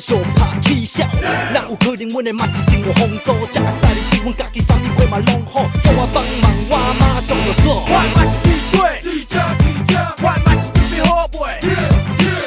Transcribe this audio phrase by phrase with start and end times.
[0.00, 1.04] 拍起笑，
[1.52, 7.84] 哪有可能阮的嘛是真有风度，食个赛哩对阮家己啥物货嘛拢好，叫我帮忙，我马上就做。
[7.84, 11.36] 我嘛是地对，地正地正，我嘛是准备好袂，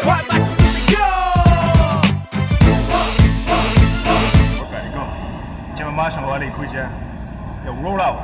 [0.02, 1.00] 我嘛是准备好。
[4.58, 4.98] 我甲你讲，
[5.76, 6.76] 今晚马上我离开这，
[7.68, 8.18] 要 roll out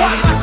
[0.00, 0.39] What?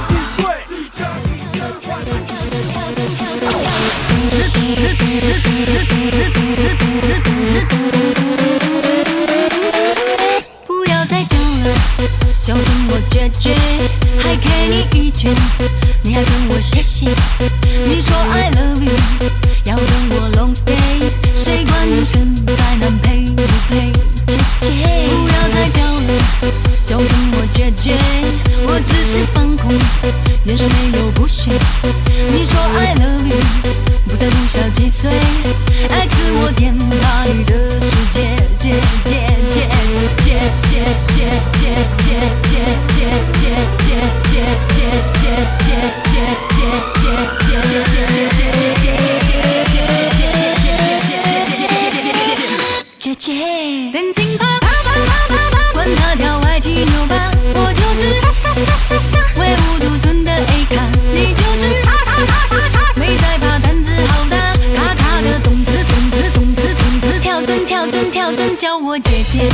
[53.28, 64.38] 姐姐，电信啪啪啪啪啪啪，管他跳歪七扭八，我就是傻傻傻傻傻，唯吾独尊的 A 咖，你就是他他他他他，没在怕胆子好大，
[64.78, 69.50] 卡卡的动子咚子咚子动子，跳针跳针跳针，叫我姐姐，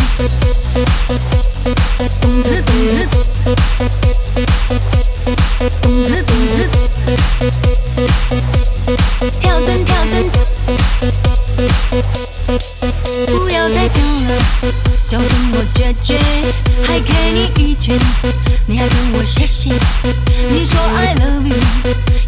[2.22, 3.08] 动子动子，
[5.82, 6.24] 动子
[15.94, 16.18] 我姐，
[16.88, 17.96] 还给你一拳，
[18.66, 19.70] 你还跟我谢谢。
[20.50, 21.56] 你说 I love you，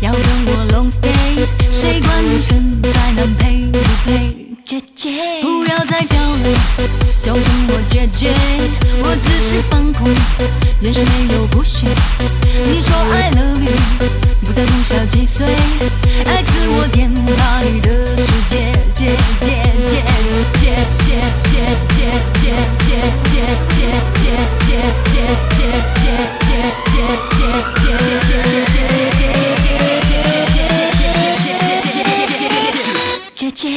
[0.02, 4.36] 要跟我 long stay，谁管身在南配不配？
[4.68, 6.58] 姐姐，不要再叫了，
[7.24, 8.32] 叫声我姐姐，
[9.04, 10.10] 我只是放空，
[10.82, 11.88] 眼神没有不屑。
[12.68, 14.10] 你说 I love you，
[14.44, 15.48] 不再不小几岁，
[16.28, 17.22] 爱自我颠倒
[17.64, 19.48] 你的世界，姐姐
[19.90, 20.04] 姐
[20.62, 21.16] 姐姐姐
[21.50, 21.56] 姐
[21.96, 22.02] 姐
[22.40, 22.54] 姐
[22.86, 23.52] 姐姐
[24.16, 24.26] 姐
[24.66, 24.72] 姐
[33.36, 33.70] 姐姐，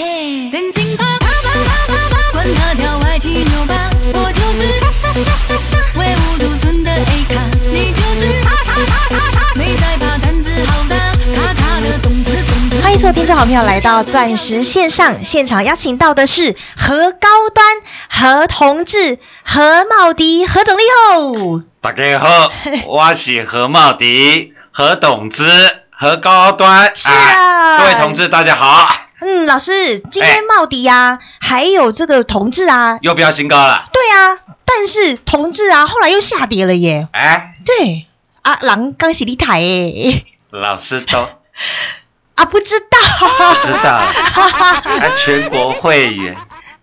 [0.51, 3.75] 电信啪啪啪啪啪啪，管他跳歪七扭八，
[4.15, 7.35] 我就是傻傻傻傻傻，唯吾独尊的 A 咖，
[7.71, 10.97] 你就是他他他他他，没在怕胆子好大，
[11.37, 12.81] 卡卡的动子动子。
[12.83, 17.78] 欢迎所有听众好朋友来到钻石线上现场，邀请到的是何高端、
[18.21, 21.63] 何同志、何茂迪、何董力后。
[21.81, 22.51] 大家好，
[22.89, 25.49] 我是何茂迪、何董之、
[25.91, 26.91] 何高端。
[26.97, 28.89] 是啊各位同志大家好，
[29.21, 33.85] 嗯，老师，今哎天茂迪啊，还有这个同志啊，又飙新高了。
[33.93, 37.07] 对啊，但是同志啊，后来又下跌了耶。
[37.13, 38.07] 哎，对。
[38.43, 41.19] 啊，狼刚洗你台耶，老师都
[42.35, 43.83] 啊，不知道，不知道。
[43.83, 44.07] 了，
[45.07, 46.37] 啊，全国会员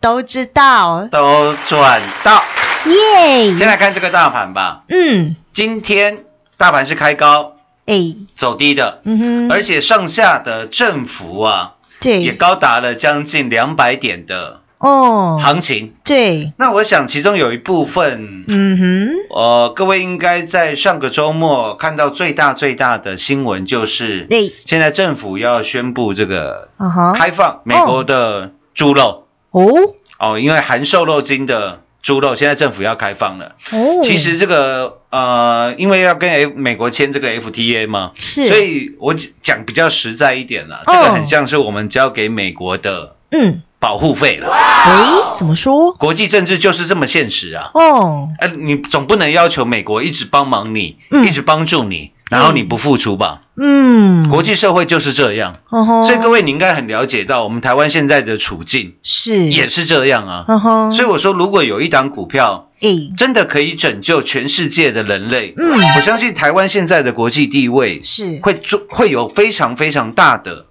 [0.05, 2.43] 都知道，都赚到。
[2.85, 6.25] 耶，先来看这个大盘吧，嗯，今天
[6.57, 7.53] 大盘是开高
[7.87, 12.21] 哎，走低的，嗯哼，而且上下的振幅啊，对。
[12.21, 15.95] 也，高达了将近两百点的哦，行情。
[16.03, 26.69] 对，那我想其中有一部分，嗯哼，呃，各位应该在上个周末看到最大最大的新闻，就是对，现在政府要宣布这个
[27.15, 29.25] 开放美国的猪肉
[29.55, 33.55] 哦哦，因为含瘦肉精的猪肉，现在政府要开放了。
[33.71, 44.49] 哦，其实这个呃，因为要跟 F 美国签这个 FTA 嘛，是，所以我讲比较实在一点啦，哦这个很像是我们交给美国的嗯，保护费了。
[44.51, 45.93] 诶，怎么说？
[45.93, 47.71] 国际政治就是这么现实啊！
[47.73, 53.41] 哦，呃，你总不能要求美国一直帮忙你，嗯一直帮助你，然后你不付出吧？
[53.57, 59.45] 嗯，国际社会就是这样，哦，所以各位你应该很了解到，我们台湾现在的处境是。
[59.45, 60.91] 也，是这样啊。
[60.91, 65.79] 所以我说，如果有一档股票诶，真的可以拯救全世界的人类，嗯。
[65.95, 70.65] 我相信台湾现在的国际地位是，会做会有非常非常大的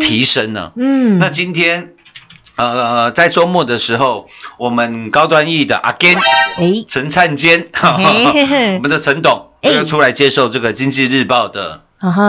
[0.00, 1.90] 提升呢、嗯，那今天。
[2.54, 4.28] 呃，在周末的时候，
[4.58, 6.18] 我们高端 E 的阿坚
[6.58, 9.70] 诶，陈灿坚，我们的陈董哎。
[9.70, 11.80] 又出来接受这个《经济日报》的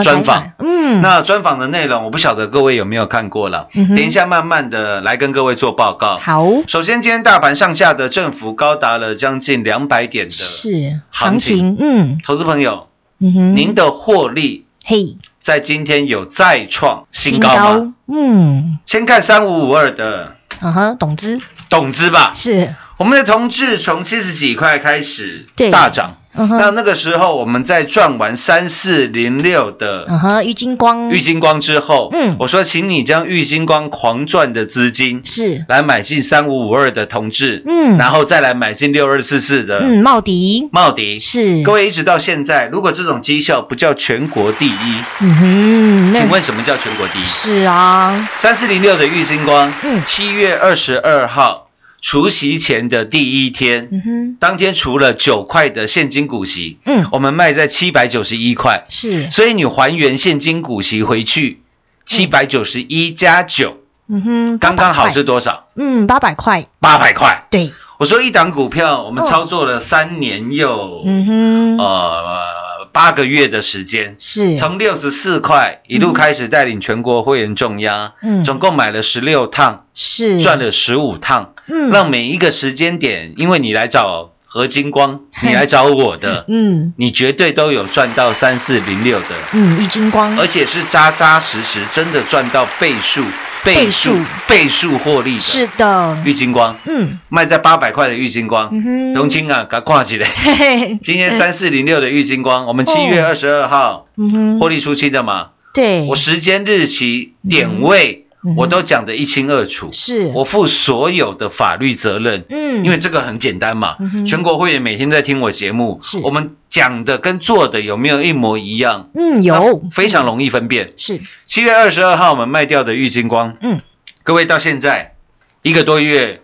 [0.04, 0.52] 专访。
[0.60, 3.68] 嗯，那专访的内容，我不晓得各位有没有看过了。
[3.74, 6.18] 嗯等一下慢慢的来跟各位做报告。
[6.18, 12.20] 好，首先，今天大盘上下的振幅高达了将近两百点的，是行行情情，嗯。
[12.24, 12.88] 投资朋友，
[13.20, 32.38] 嗯哼，您的获利嘿，在今天有再创新高吗？，嗯，先看三五五二的啊哈，董之董资吧，是，我们的同志从七十几块开始大涨，嗯哼，那那个时候我们在赚完三四零六的啊哈，郁金光，玉金光之后，嗯。
[32.40, 40.70] 我说请你将玉金光狂赚的资金是，来买进三五五二的同志，嗯，然后再来买进六二四四的嗯，茂迪。
[40.72, 41.20] 茂迪。
[41.20, 46.22] 是，各，位一直到现在，如果这种绩效不叫全国第一，嗯哼，那。
[46.22, 47.26] 请问什么叫全国第一？
[47.26, 50.02] 是啊，三四零六的玉金光，嗯。
[50.06, 51.63] 七月二十二号
[52.04, 61.62] 除夕前的第一天，嗯，当天除了九块的现金股息，嗯，我们卖在七百九十一块，是，所以你还原现金股息回去，
[62.06, 63.78] 七百九十一加九，
[64.10, 65.70] 嗯哼，刚刚好，是多少？
[65.78, 67.48] 嗯，八百块，八百块。
[67.50, 69.28] 对，我说一档股票，我们哦。
[69.28, 72.44] 操作了三年又、嗯哼，呃
[72.94, 78.44] 八个月的时间，是，从六十四块一路开始带领全国会员重压，嗯。
[78.44, 80.40] 总共买了十六趟，是。
[80.40, 86.94] 赚，了十五趟，嗯，让每一个时间点，因为你来找何金光， 你来找我的， 嗯。
[86.96, 89.26] 你绝对都有赚到三四零六的。
[89.54, 93.24] 嗯，玉金光，而且是扎扎实实，真的赚到倍数、
[93.64, 94.16] 倍数
[94.48, 95.40] 倍数、获利的。
[95.40, 96.78] 是的，玉金光。
[96.86, 97.18] 嗯。
[97.30, 100.30] 卖在八百块的玉金光，嗯哼，荣金啊，给它挂起来。
[100.36, 112.46] 嘿嘿，今天三四零六的玉金光，我们七月二十二号嗯哼，获利出清的嘛，对，我时间、日期、点位嗯我都讲得一清二楚，是，我负所有的法律责任。
[112.50, 113.96] 嗯，因为这个很简单嘛。
[114.00, 119.10] 嗯，全国会员每天在听我节目是，我们讲的跟做的有没有一模一样？
[119.16, 119.82] 嗯有。
[119.92, 120.92] 非常容易分辨。
[120.98, 123.82] 是，七月二十二号我们卖掉的玉金光，嗯。
[124.24, 125.16] 各位到现在
[125.62, 126.42] 一个多月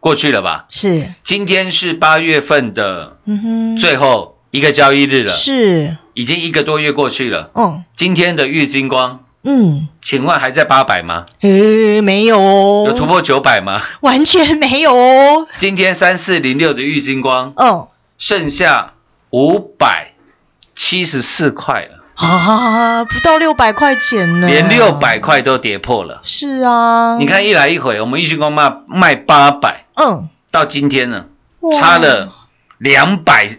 [0.00, 0.66] 过去了吧？
[0.68, 7.50] 是，今天是八月份的嗯哼，最后一个交易日了，是，已经一个多月过去了。
[7.54, 11.24] 哦，今天的玉金光，嗯，请问还在八百吗？
[11.40, 13.82] 呃，没有哦，有突破九百吗？
[14.00, 17.88] 完全没有哦，今天三四零六的玉金光哦，
[18.18, 18.94] 剩下
[19.30, 20.14] 五百
[20.74, 26.20] 七十四块了，啊，不到六百块钱呢，连六百块都跌破了。
[26.24, 31.26] 是啊，你，看一来一回，我们玉金光卖卖八百，嗯，到今天呢，
[31.78, 32.34] 差了
[32.76, 33.50] 两百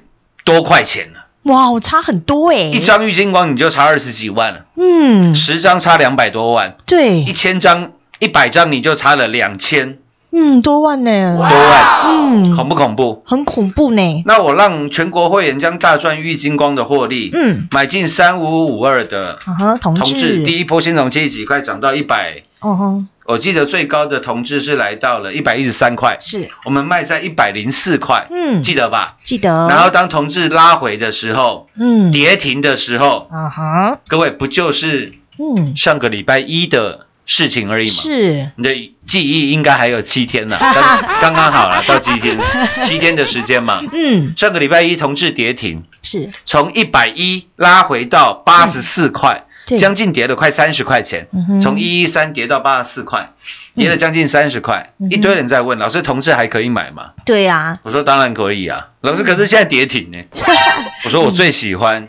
[0.43, 1.18] 多块钱了。
[1.43, 7.21] 哇，我差很多诶，一，张玉金光你就差二十几万了，嗯，十张差两百多万，对。
[7.21, 9.97] 一，千张、一百张你就差了两千。
[10.31, 13.23] 嗯，多万呢，多万，嗯，恐不恐怖？
[13.25, 19.39] 很恐怖呢，那我让全国会员将大赚玉金光的获利，嗯，买进三五五二的
[19.81, 29.15] 同同志，志，第一波先从七十几块涨到一百，哦吼，我记得最高的同志是来到了一百一十三块，是，我们卖在一百零四块，嗯，记得吧？
[29.23, 37.93] 记得，然后当同志拉回的时候，嗯，跌停的时候，啊哈，各位不就是嗯，上个礼拜一的事情而已嘛？
[38.01, 40.73] 是，你的记忆应该还有七天呢， 刚
[41.21, 42.37] 刚刚好了，到七天，
[42.81, 43.81] 七天的时间嘛。
[43.93, 51.27] 嗯，上个礼拜一同志跌停，是，从一百一拉回到八十四块，对，将近跌了快三十块钱
[51.61, 53.33] 从一一三跌到八十四块，
[53.75, 54.93] 跌了将近三十块。
[55.11, 57.11] 一堆人在问老师，同志还可以买吗？
[57.25, 60.17] 对呀，我说当然可以啊，老师，可是现在跌停呢。
[61.05, 62.07] 我说我最喜欢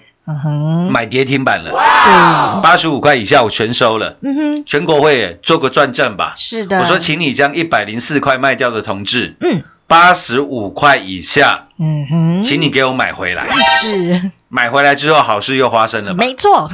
[0.91, 4.17] 买跌停板了，对，八十五块以下我全收了。
[4.23, 6.35] 嗯哼，全国会做个转正吧。
[6.37, 13.45] 是的，我说，请你将一百零四块卖掉的同志，嗯八十五块以下，嗯哼，请你给我买回来。
[13.67, 16.19] 是买回来之后，好事又发生了吧？
[16.19, 16.71] 没错，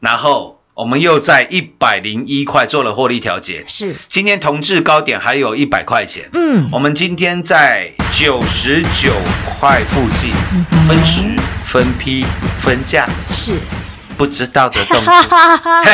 [0.00, 3.64] 然后我们又在一百零一块做了获利调节。
[3.68, 6.68] 是，今天同志高点还有一百块钱，嗯。
[6.72, 9.12] 我们今天在九十九
[9.44, 11.22] 块附近嗯分时、
[11.64, 12.24] 分批、
[12.60, 13.52] 分价，是，
[14.16, 15.84] 不知道的动哈作，哈哈，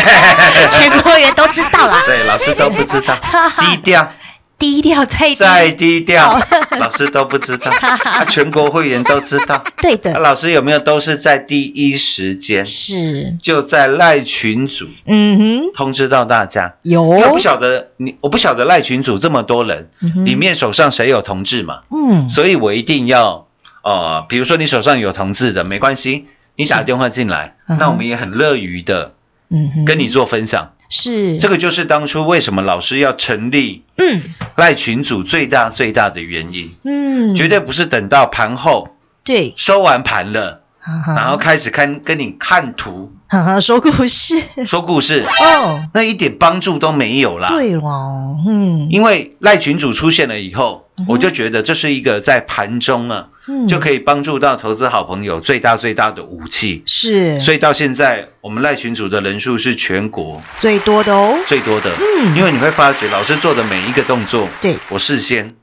[0.70, 3.14] 全国会员都知道啦， 对，老师都不知道，
[3.58, 4.12] 低调。
[4.58, 6.40] 低调再低，再低调，
[6.80, 9.56] 老师都不知道，啊，全国会员都知道。
[9.56, 16.76] 啊 对的，老师有没有都是在第一时间，是，就在赖群组嗯哼，通知到大家。
[16.82, 17.02] 有。
[17.02, 19.90] 我不晓得你，我不晓得赖群组这么多人，
[20.24, 23.46] 里面手上谁有同志嘛，嗯，所以我一定要，
[23.82, 29.12] 呃，比如说你手上有同志的，没关系，你打电话进来，那我们也很乐于的
[29.50, 30.72] 嗯哼，跟你做分享。
[30.88, 31.36] 是。
[31.36, 34.22] 这个就是当初为什么老师要成立嗯。
[34.56, 36.74] 赖群组最大最大的原因。
[36.84, 43.12] 嗯，绝对不是等到盘后对，收完盘了，然然后开始看跟你看图。
[43.28, 44.40] 哈哈说故事。
[44.66, 47.48] 说故事，哦，那一点帮助都没有啦。
[47.48, 56.82] 对了，嗯，因为赖群主出现了以后我就觉得这是一个在盘中啊，嗯就可以帮助到投资好朋友最大最大的武器。
[56.86, 61.90] 是，所以到现在，我们赖群组的人数是全国最多的哦，最多的。
[61.98, 65.54] 嗯因为你会发觉老师做的每一个动作，对，我事先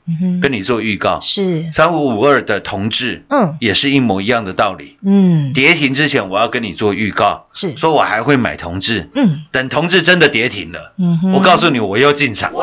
[0.42, 1.20] 跟你做预告。
[1.22, 4.98] 是，三五五二的同志嗯也是一模一样的道理。
[5.04, 9.10] 嗯，跌停之前，我要跟你做预告，是，说我还会买同志。
[9.16, 12.58] 嗯等同志真的跌停了，嗯哼，我告诉你，我又进场，是，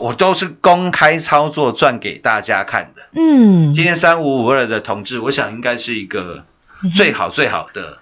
[0.00, 3.02] 我都是公开操作赚给大家看的。
[3.14, 6.44] 嗯，今天三五五二的同志，我想应该是一个
[6.92, 7.98] 最好最好的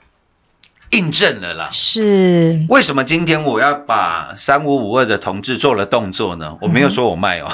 [0.90, 1.68] 印证了啦。
[1.72, 6.56] 是，为什么今天我要把三五五二的同志做了动作呢？
[6.60, 7.48] 我没有说我卖哦，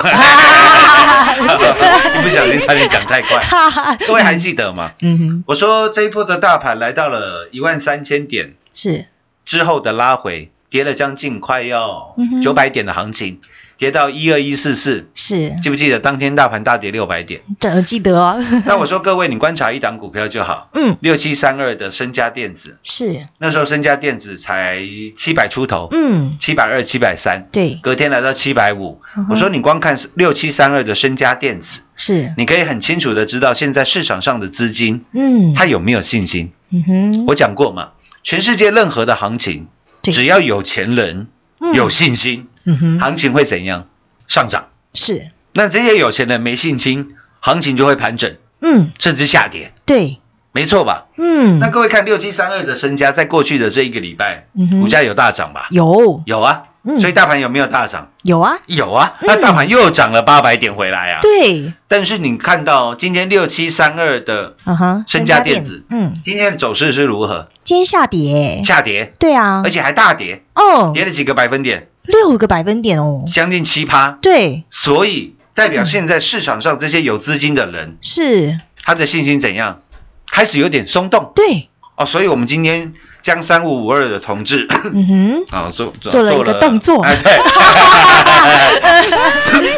[2.18, 3.44] 一 不小心差点讲太快。
[4.06, 4.92] 各位还记得吗？
[5.00, 9.06] 嗯哼，我说这一波的大盘来到了一万三千点是，
[9.44, 13.40] 之后的拉回，跌了将近快要九百点的行情，
[13.78, 17.42] 跌到一二一四四，是，记不记得当天大盘大跌六百点？
[17.60, 24.82] 这记得哦， 那我说各位，你观察一档股票就好，嗯，六七三二的身家电子，是，那时候身家电子才
[25.14, 29.00] 七百出头，嗯，七百二、七百三，对，隔天来到七百五。
[29.16, 29.28] 嗯。
[29.30, 36.50] 我说你光看六七三二的身家电子，是，你可以很清楚的知道现在市场上的资金嗯，他有没有信心。
[36.70, 37.90] 嗯哼，我讲过嘛，
[38.24, 39.68] 全世界任何的行情，
[40.02, 41.28] 只要有钱人
[41.60, 41.74] 嗯。
[41.74, 43.86] 有信心，嗯哼，行情会怎样？
[44.26, 44.68] 上涨。
[44.92, 50.18] 是，那这些有钱人没信心，行情就会盘整，嗯，甚至下跌，对，
[50.52, 51.06] 没错吧？
[51.16, 55.68] 嗯，那各位看六七三二的身家，在过去的这一个礼拜，股价有大涨吧？
[55.70, 56.22] 有。
[56.26, 57.00] 有啊，嗯。
[57.00, 58.10] 所以大盘有没有大涨？
[58.22, 61.20] 有啊，有啊，那大盘又涨了八百点回来啊。
[61.22, 67.48] 对，但是你看到今天六七三二的嗯哼，身家电子，嗯，今天的走势是如何？
[67.64, 69.62] 今天下跌，下跌，对啊。
[69.64, 71.88] 而，且还大跌，哦，跌了几个百分点？
[72.08, 74.12] 六个百分点哦，将近七趴。
[74.22, 79.82] 对，所以代表现在市场上这些有资金的人，是，他的信心怎样？
[80.30, 81.32] 开始有点松动。
[81.34, 82.06] 对，哦。
[82.06, 87.02] 所以我们今天将三五五二的同志嗯哼，啊 做做了一个动作。
[87.02, 87.38] 哎对。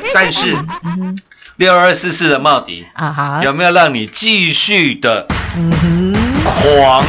[0.14, 0.56] 但是
[1.56, 7.04] 六二四四的茂迪啊哈，有没有让你继续的嗯哼，狂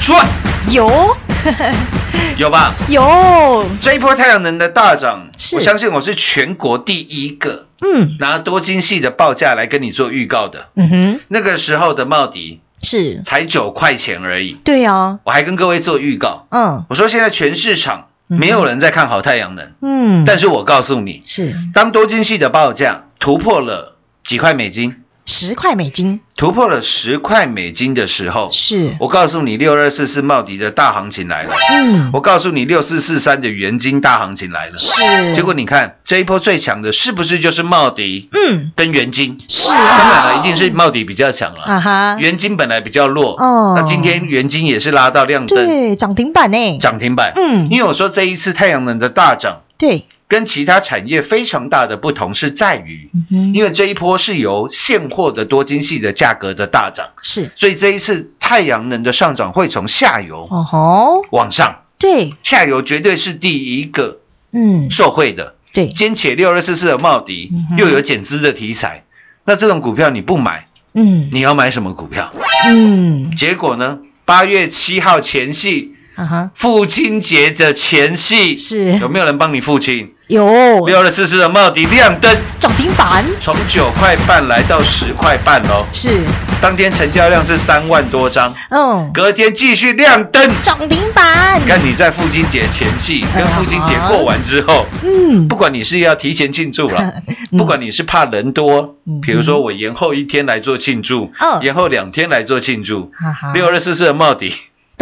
[0.00, 0.26] 赚？
[0.68, 1.16] 有
[2.40, 2.72] 有吧？
[2.88, 8.16] 有，这一波太阳能的大涨，我相信我是全国第一个嗯。
[8.18, 10.68] 拿多晶系的报价来跟你做预告的。
[10.74, 16.86] 嗯哼，那个时候的茂迪是，才九块钱而已，对啊，我还跟各位做预告，嗯。
[16.88, 21.54] 我说现在全市场没有人在看好太阳能，嗯，但是我告诉你，是。
[21.74, 39.38] 当多晶系的报价突破了几块美金，十块美金，突破了十块美金的时候，是，我告诉你六二四四茂迪的大行情来了，嗯，我告诉你六四四三的元金大行情来了，是，结果你看这一波最强的是不是就是茂迪嗯，跟元金？
[39.48, 41.62] 是当然啊，了，一定是茂迪比较强了。
[41.62, 43.74] 啊哈，元金本来比较弱，哦。
[43.76, 45.64] 那今天元金也是拉到亮灯。
[45.64, 47.32] 对，涨停板呢，涨停板。
[47.36, 47.68] 嗯。
[47.70, 53.10] 因为我说这一次太阳能的大涨对，跟其他产业非常大的不同是在于，
[53.52, 64.20] 因为这一波是由现货的多晶系的价格的大涨，是，所以这一次太阳能的上涨会从下游哦吼，往上，对，下游绝对是第一个
[64.52, 65.56] 嗯，受惠的。
[65.72, 69.04] 对，兼且六二四四的茂迪又有减资的题材，
[69.44, 71.28] 那这种股票你不买，嗯。
[71.32, 72.32] 你要买什么股票？
[72.66, 78.98] 嗯，结果呢，八月七号前夕，啊哈，父亲节的前夕，是。
[78.98, 80.12] 有没有人帮你父亲？
[80.26, 80.86] 有。
[80.86, 85.86] 六二四四的茂迪亮灯，涨停板，从九块半来到十块半哦。
[85.94, 86.20] 是，
[86.60, 90.50] 当天成交量是三万多张，嗯，隔天继续亮灯。
[90.62, 91.58] 涨停板。
[91.58, 97.14] 你，看你在父亲节前夕跟父亲节过完之后，嗯，不管你是要提前庆祝了，
[97.50, 97.58] 嗯。
[97.58, 103.10] 不管你是怕人多嗯，比如说我延后一天来做庆祝嗯，延后两天来做庆祝，
[103.54, 104.54] 六二四四的茂迪，有没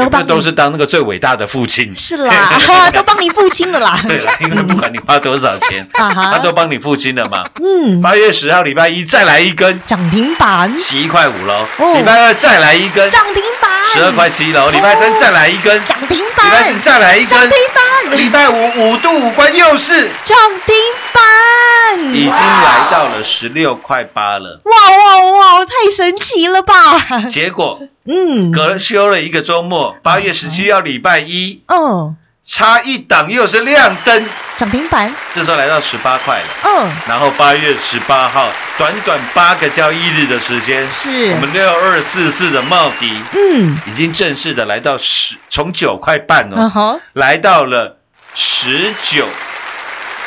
[0.05, 0.29] 都帮你。
[0.29, 1.93] 有都是当那个最伟大的父亲？
[1.97, 2.61] 是啦，
[2.93, 7.45] 都帮你付清了啦， 对了，因为不管你花多少钱， 他都帮你付清了嘛。
[7.63, 11.67] 嗯，八月十号礼拜一再来一根，涨停板，十一块五喽。
[11.79, 11.95] 哦。
[11.97, 14.71] 礼拜二再来一根，涨停板，十二块七了。
[14.71, 16.47] 礼拜三再来一根，涨停板。
[16.47, 17.29] 礼板，拜四再来一根。
[17.29, 20.11] 涨停，板，礼拜五五度五关又是。
[20.25, 20.75] 涨停
[21.13, 24.61] 板，已经来到了十六块八了。
[24.65, 27.23] 哇哇哇，太神奇了吧！
[27.29, 32.17] 结果嗯，隔休了一个周末，八月十七号礼拜一嗯，
[32.49, 34.27] 差一档又是亮灯，
[34.57, 36.47] 涨停板，这时候来到十八块了。
[36.65, 41.31] 嗯，然后八月十八号，短短八个交易日的时间，是。
[41.33, 47.99] 我们六二四四的茂迪嗯，已经正式的来到十，从九块半哦，嗯，来到了
[48.35, 49.27] 十九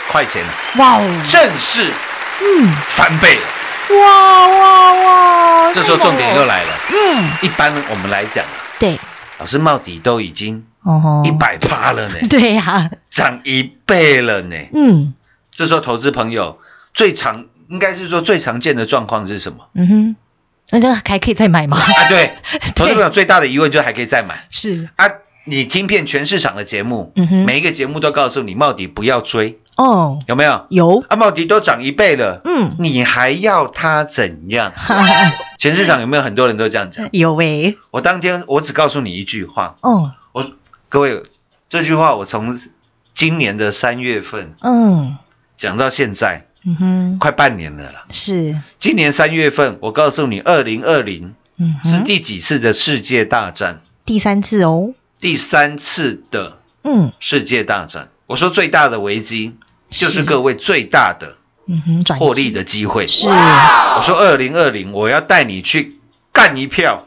[0.08, 1.90] 块钱了，哇哦，正式
[2.40, 3.98] 嗯，翻倍了。
[3.98, 9.00] 哇哇哇，这时候重点又来了，嗯，一般我们来讲啊，对，
[9.40, 14.56] 老师茂迪都已经哦一，百趴了呢， 对呀，涨一倍了呢。
[14.74, 15.14] 嗯。
[15.52, 16.60] 这时候投资朋友
[16.94, 19.68] 最常应该是说最常见的状况是什么？
[19.76, 20.16] 嗯哼，
[20.70, 21.78] 那这还可以再买吗？
[21.78, 21.86] 啊？
[22.08, 22.34] 对，
[22.76, 24.46] 投资朋友最大的疑问就是还可以再买。
[24.50, 25.06] 是，啊。
[25.44, 27.46] 你听遍全市场的节目，嗯哼。
[27.46, 30.68] 每一个节目都告诉你茂迪不要追，哦，有没有？
[30.70, 34.72] 有，啊，茂迪都涨一倍了，嗯，你还要它怎样？
[35.58, 37.10] 全市场有没有很多人都这样讲？
[37.12, 40.46] 有诶，我当天我只告诉你一句话，哦，我
[40.92, 41.24] 各位
[41.70, 42.60] 这句话我从
[43.16, 45.18] 今年的三月份嗯。
[45.58, 48.06] 讲到现在，嗯哼，快半年了啦。
[48.10, 53.82] 是，今年三月份，我告诉你，二零二零嗯，是第几次的世界大战？
[54.04, 58.10] 第三次哦，第三次的嗯，世界大战。
[58.26, 59.56] 我说最大的危机
[59.92, 61.38] 就是是各位最大的
[61.68, 63.06] 嗯哼，获利的机会。
[63.06, 63.28] 是。
[63.28, 66.00] 我说二零二零，我要带你去
[66.34, 67.06] 干一票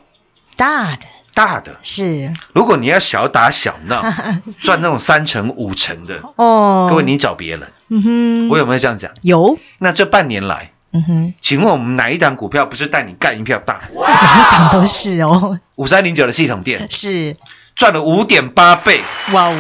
[0.55, 1.77] 大的，大的。
[1.83, 4.03] 是如果你要小打小闹，
[4.63, 7.69] 赚那种三成五成的，哦，各位你找别人。
[7.89, 9.11] 嗯哼，我有没有这样讲？
[9.23, 13.81] 有，那这半年来，嗯哼，请问我们哪一档股票不是带你干一票大？
[13.93, 17.37] 每 一档都是哦，五三零九的系统店是，
[17.75, 19.01] 赚了五点八倍，
[19.33, 19.57] 哇哦，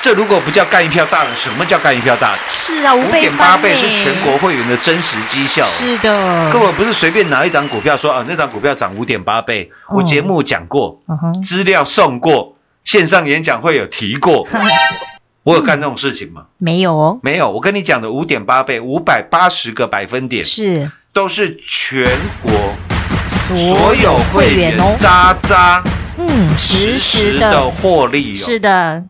[0.00, 2.32] 这如果不叫干一票大的，什么叫干一票大？
[2.32, 2.38] 的？
[2.48, 5.62] 是啊，五点八倍是全国会员的真实绩效。
[5.64, 9.96] 是的，各位不是随便拿一档股票说啊，那档股票涨五点八倍，哦。
[9.96, 14.48] 我节目讲过，嗯，资料送过，线上演讲会有提过，
[15.44, 16.44] 我有干这种事情吗？
[16.56, 20.90] 没有哦，没有，我跟你讲的五点八倍，五百八十个百分点，是。
[21.12, 22.08] 都是全
[22.40, 22.52] 国
[23.30, 25.84] 所所有会员哦，扎扎
[26.18, 28.58] 嗯，实实时时的的，获利是哦。
[28.58, 29.04] 的，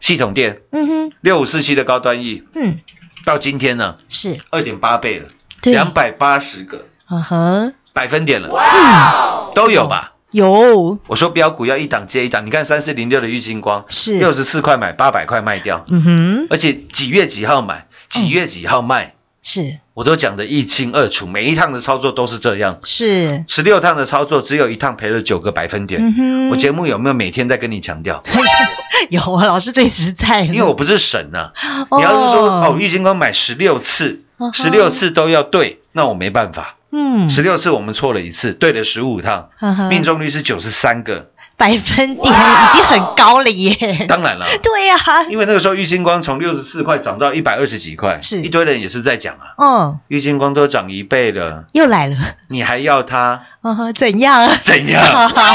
[0.00, 2.80] 系统店嗯哼，六五四七的高端 E 嗯，
[3.26, 5.28] 到今天呢，是，二点八倍了，
[5.60, 6.86] 对，两百八十个。
[7.10, 10.14] 嗯哼，百分点了，嗯，都有吧？
[10.30, 19.14] 有，我说标股要一档接一档，你看三四零六的玉金光，是，六十四块买，八百块卖掉，嗯哼，而且几月几号买，几月几号卖，
[19.48, 22.80] 是我都讲得一清二楚，每一趟的操作都是这样。
[22.84, 26.50] 是，十六趟的操作，只有一趟赔了九个百分点。
[26.50, 28.22] 我节目有没有每天在跟你强调？
[29.08, 31.52] 有啊，老师最实在，因为我不是神呐、
[31.88, 36.76] 哦你要是说哦，郁金光买十六次十六次都要对，那我没办法。
[36.92, 39.48] 嗯，十六次我们错了一次，对了十五趟，
[39.88, 41.30] 命中率是九十三个。
[41.58, 44.96] 百分点已经很高了耶，当然了， 对呀，
[45.28, 48.40] 因为那个时候玉金光从六十四块涨到一百二十几块，是。
[48.42, 52.16] 一堆人也是在讲啊，嗯，玉金光都涨一倍了，又来了，
[52.48, 54.48] 你还要它嗯哼，怎样？
[54.62, 55.04] 怎样？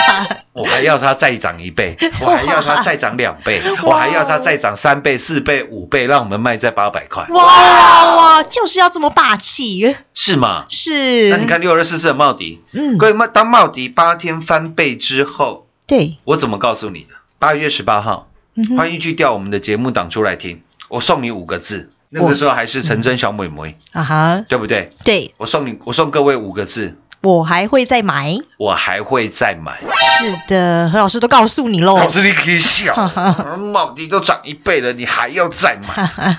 [0.51, 10.65] 我还要它再涨一倍，我还要它再涨两倍，我还要它再涨三倍、四倍、五倍，让我们卖在八百块，哇哇哇，就是要这么霸气，是吗？
[10.69, 11.29] 是。
[11.29, 17.15] 那你看，六二四四的茂迪，嗯，各位，茂当茂迪八天翻倍之后，对，我怎么告诉你的？
[17.39, 18.77] 八月十八号，嗯哼。
[18.77, 24.91] 欢迎去调我们的节目档出来听，我送你五个字，那个时候还是陈真小妹妹，啊哈，对不对？
[25.03, 25.33] 对。
[25.37, 28.37] 我送你，我送各位五个字，我还会再买。
[28.57, 29.81] 我还会再买。
[30.17, 31.97] 是的，何老师都告诉你喽。
[31.97, 32.95] 老师，你可以笑，
[33.57, 36.37] 茂迪都涨一倍了，你还要再买？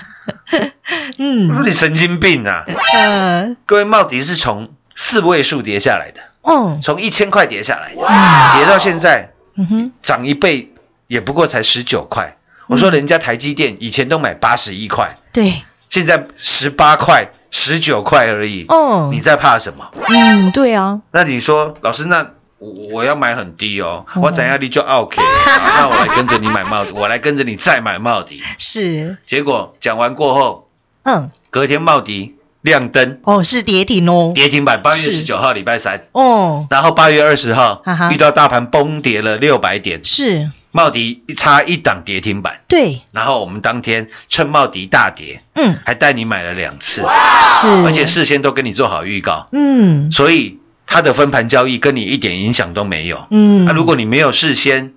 [1.19, 2.65] 嗯，你神经病啊！
[2.95, 10.73] 呃，各位，茂迪是从四位数跌下来的，嗯，从一千块跌下来的，跌到现在嗯哼，涨一倍
[11.07, 12.37] 也不过才十九块。
[12.67, 18.65] 我说人家台积电以前都买八十一块，对，现在十八块、十九块而已。
[18.69, 19.09] 哦。
[19.11, 19.91] 你在怕什么？
[20.09, 25.21] 嗯，对啊，那你说，老师，那我我要买很低哦，哦我怎样你就 OK，
[25.77, 28.41] 那我来跟着你买帽底，我来跟着你再买帽底。
[28.57, 30.67] 是，结果讲完过后，
[31.03, 32.35] 嗯，隔天帽底
[32.65, 50.11] 亮灯，哦，是跌停哦，跌停板，八月十九号礼拜三，哦，然后八月二十号遇到大盘崩跌了六百点，是，茂迪一差一档跌停板，对，然后我们当天趁茂迪大跌，嗯，还带你买了两次，是，而且事先都跟你做好预告，嗯。
[50.11, 53.27] 所以它的分盘交易跟你一点影响都没有。
[53.29, 54.93] 嗯，那、如果你没有事先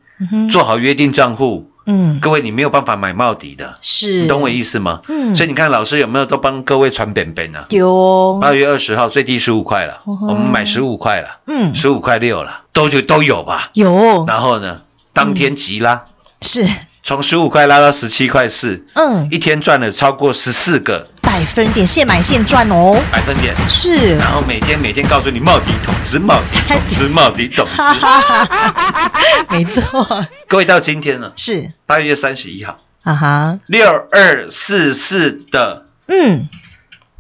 [0.51, 5.01] 做好约定账户，嗯，各位你没有办法买茂迪的，是，你懂我意思吗？
[5.09, 5.35] 嗯。
[5.35, 7.65] 所以你看老师有没有都帮各位传本本呢？
[7.71, 13.71] 有哦，八月二十号最低十五块了，哦我们买十五块了，嗯，十五块六了，都就都有吧。
[13.73, 14.83] 有，然后呢，
[15.15, 16.05] 当天急拉，
[16.43, 16.69] 是，
[17.03, 23.55] 从十五块拉到十七块四，嗯，一天赚了超过十四个百分点现买现赚哦，百分点。
[23.69, 28.01] 是，然后每天每天告诉你茂迪统治茂迪统治茂迪统哈治。
[28.01, 29.13] 哈哈哈，
[29.49, 36.49] 没错，各位到今天呢，是，八月三十一号，啊哈，六二四四的嗯，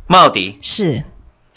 [0.08, 1.04] 茂迪，是，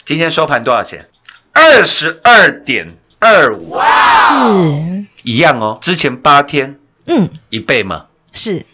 [0.04, 1.08] 今天收盘多少钱？
[1.52, 5.80] 二十二点二五，是，一样哦。
[5.82, 8.64] 之前八天嗯，一倍嘛，是，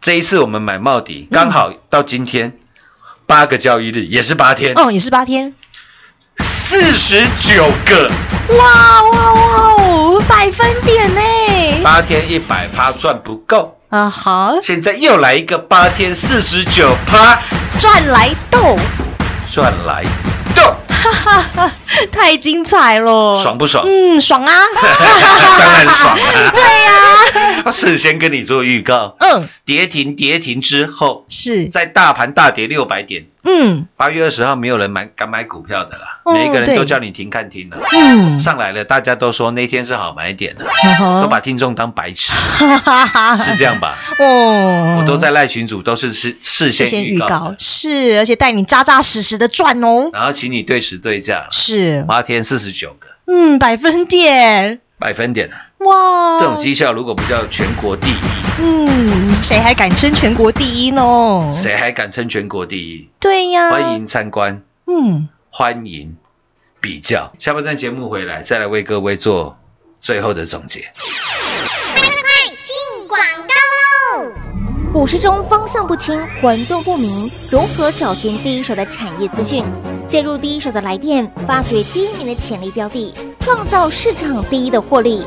[0.00, 2.56] 这一次我们买茂迪，刚好到今天
[3.34, 5.52] 八个交易日，也是八天，哦，也是八天，
[6.38, 8.08] 四十九个，
[8.56, 11.20] 哇哇哇五，百分点呢，
[11.82, 17.40] 八天一百趴赚不够，啊好，现在又来一个八天四十九趴，
[17.76, 18.78] 赚来斗，
[19.52, 20.04] 赚来
[20.54, 21.72] 斗，哈哈哈，
[22.12, 23.84] 太精彩了，爽不爽？
[23.84, 24.52] 嗯，爽啊，
[25.58, 26.20] 当然爽啊！
[26.54, 26.92] 对呀、
[27.72, 33.86] 事先跟你做预告，嗯，跌停跌停之后，是，在大盘大跌六百点，嗯。
[33.96, 37.78] 八月二十号没有人买敢买股票的啦，哦每一个人都叫你停看停了。
[37.92, 40.66] 嗯，上来了，大家都说那天是好买点的，
[40.98, 43.96] 都都把听众当白痴，哈哈哈，是这样吧？
[44.18, 47.54] 哦，我都在赖群主都是事事事先先预告。
[47.58, 53.08] 是，而且带你扎扎实实的赚哦，然后请你对时对价，是，八天四十九个。
[53.26, 58.14] 嗯，百分点，百分点啊，哇，这种绩效如果不叫全国第一，
[58.60, 61.50] 嗯，谁还敢称全国第一呢？
[61.52, 63.08] 谁还敢称全国第一？
[63.20, 66.16] 对呀，欢，迎参观，嗯，欢迎
[66.80, 67.30] 比较。
[67.38, 69.58] 下半段节目回来，再来为各位做
[70.00, 70.80] 最后的总结。
[72.64, 74.32] 进广告喽！
[74.90, 79.62] 股市中方向不清、混沌不明，如何找寻第一手的产业资讯？
[80.08, 85.26] 介入第一手的来电，发掘第一名的潜力标的，创造市场第一的获利。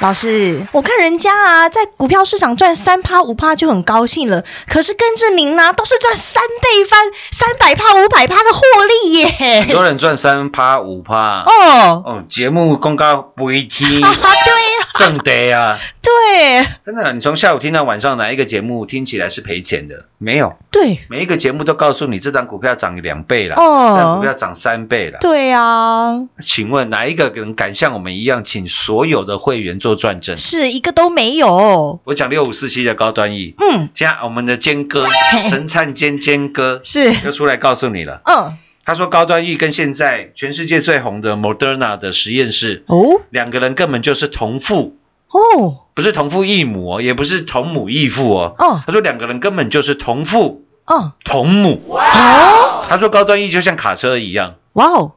[0.00, 9.64] 老师，我看人家啊，在股票市场赚三趴五趴就很高兴了，可是跟着您呢、都是赚三倍翻、三百趴、五百趴的获利耶。
[9.66, 9.82] 很多！
[9.82, 15.78] 人赚三趴五趴，哦，哦，节目公告不一听， 哈哈，对呀，正得啊！
[16.02, 16.66] 对。
[16.84, 20.04] 真的，你从下午听到晚上，哪一个节目听起来是赔钱的？
[20.18, 21.00] 没有，对。
[21.08, 23.96] 每一个节目都告诉你这张股票涨两倍了，哦。
[23.98, 25.18] 这股票涨三倍了。
[25.20, 30.36] 对啊，请问哪一个人敢像我们一样，请所有的会员做转正？
[30.36, 32.00] 是一个都没有。
[32.04, 35.50] 我讲六五四七的高端 E，嗯，现在我们的坚哥嘿。
[35.50, 38.56] 陈灿坚坚哥是，又出来告诉你了，嗯，
[38.86, 43.20] 他说高端 E 跟现在全世界最红的 Moderna 的实验室，哦？
[43.30, 44.96] 两个人根本就是同父，
[45.28, 45.82] 哦。
[45.92, 48.54] 不是同父异母哦，也不是同母异父哦。
[48.56, 48.80] 哦。
[48.86, 51.14] 他说两个人根本就是同父哦。
[51.24, 51.82] 同母。
[51.88, 55.12] 哦，他说高端 E 就像卡车一样，哇哦，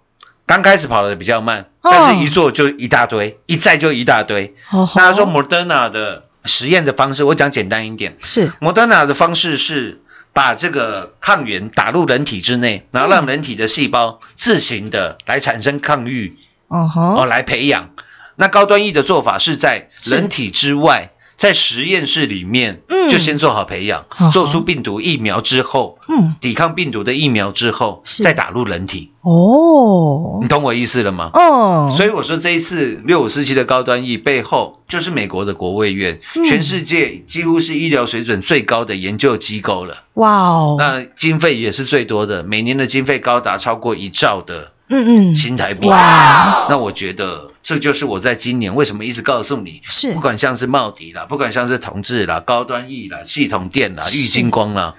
[0.47, 1.91] 刚开始跑的比较慢，哦。
[1.91, 4.55] 但是一做就一大堆，一载就一大堆。
[4.71, 8.17] 哦那他说 Moderna 的实验的方式，我讲简单一点。
[8.23, 10.01] 是，Moderna 的方式是
[10.33, 16.37] 把这个抗原打入人体之内，然后让人体的细胞自行的来产生抗御，
[16.69, 17.89] 嗯，哦，来培养。
[18.35, 23.09] 那高端疫的做法是在人体之外，在实验室里面，嗯。
[23.09, 29.09] 就先做好培养嗯，做出病毒疫苗之后，嗯，抵抗病毒的疫苗之后，再打入人体。
[29.21, 30.37] 哦。
[30.43, 31.31] 你，懂我意思了吗？
[31.33, 36.45] 哦，所以我说这一次六五四七的高端疫背后就是美国的国卫院，嗯。
[36.45, 40.03] 全世界几乎是医疗水准最高的研究机构了。
[40.13, 45.87] 哇哦，那经费也是最多的，每年的经费高达超过一兆的嗯嗯，新台币。
[45.87, 50.13] 哇，那我觉得这就是我在今年为什么一直告诉你，是。
[50.13, 54.17] 不管像是茂迪啦，不管像是同志啦、高端 E 啦、系统店啦、是。
[54.17, 54.95] 玉金光啦，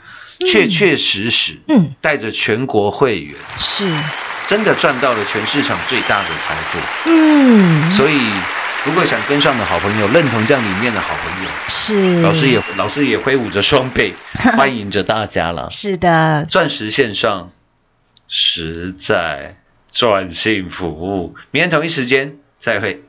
[0.46, 1.92] 确确实实嗯。
[2.00, 3.92] 带着全国会员，是，
[4.46, 6.78] 真的赚到了全市场最大的财富。
[7.06, 8.18] 嗯，所以，
[8.84, 14.14] 如果想跟上的好朋友，认同这样理念的好朋友，是，老师也老师也挥舞着双臂，
[14.56, 15.68] 欢迎着大家了。
[15.70, 17.50] 是的，钻石线上
[18.28, 19.56] 实在
[19.92, 23.02] 赚幸服务，明天同一时间再会。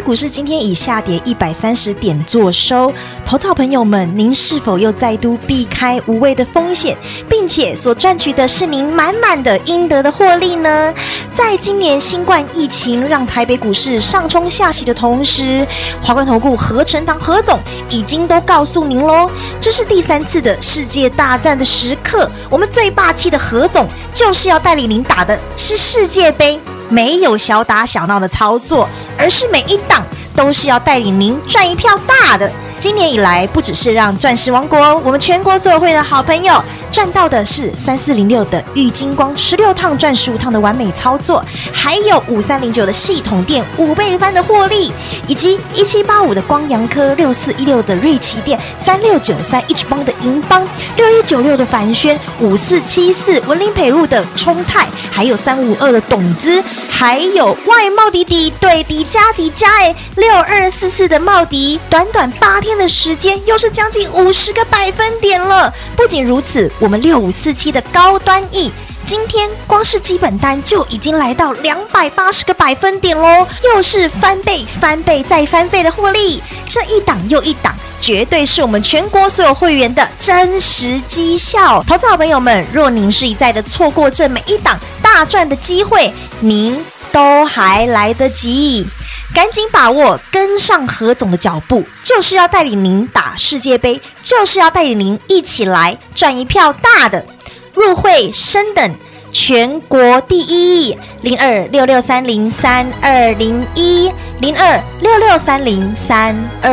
[0.00, 2.92] 股市今天以下跌一百三十点做收，
[3.24, 6.96] 投资好朋友们，您是否又再度避开无谓的风险，
[7.28, 10.92] 并且所赚取的是您满满的应得的获利呢？
[11.32, 15.66] 在今年新冠疫情让台北股市上冲下洗的同时，
[16.02, 26.58] 华冠投顾何成堂何总已经都告诉您喽，这是第三次的世界大战的时刻，我们最霸气的何总就是要带领您打的是世界杯。
[26.88, 28.88] 没有小打小闹的操作，
[29.20, 30.02] 而是每一档
[30.34, 32.50] 都是要带领您赚一票大的。
[32.78, 36.54] 今年以来，不只是让钻石王国我们全国所有会员的好朋友
[36.92, 44.92] 赚到的是三四零六的玉金光十六趟赚十五趟的完美操作，还有五三零九的系统店五倍翻的获利，
[45.28, 65.72] 以及一七八五的光阳科六四一六的瑞奇店三六九三一直帮的银邦六一九六的凡轩五四七四文林培路的冲泰，还有三五二的董资，还有外贸迪迪对迪加迪加哎六二四四的茂迪，短短八天的时间又是将近五十个百分点了。
[65.96, 68.72] 不仅如此，我们六五四七的高端 E。
[69.06, 81.82] 今天光是基本单就已经来到两百八十个百分点喽，又是翻倍、翻倍再翻倍的获利，这一档又一档，绝对是我们全国所有会员的真实绩效。
[81.84, 86.78] 投资好朋友们，若您是一再的错过这每一档大赚的机会，您
[87.10, 88.86] 都还来得及。
[89.32, 97.24] 赶紧把握，跟上何总的脚步，就是要带领您打世界杯，就是要带领您一起来赚一票大的。
[97.72, 98.96] 入会升等
[99.32, 106.70] 全国第一，零二六六三零三二零一零二六六三零三二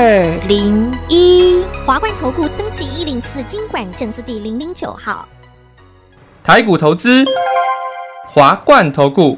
[0.48, 1.64] 零一。
[1.86, 5.28] 华冠投顾登记一零四经管证字第零零九号。
[6.44, 7.24] 台股投资，
[8.28, 9.38] 华冠投顾。